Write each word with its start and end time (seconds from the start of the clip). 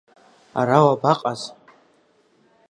Ара 0.59 0.77
уабаҟаз? 0.85 1.41